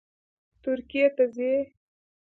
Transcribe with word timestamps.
ترکیې 0.63 1.05
ته 1.15 1.23
ځي 1.35 1.51